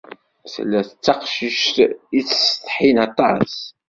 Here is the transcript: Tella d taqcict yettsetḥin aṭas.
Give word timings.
Tella 0.53 0.81
d 0.87 0.91
taqcict 1.03 1.75
yettsetḥin 2.15 2.97
aṭas. 3.07 3.53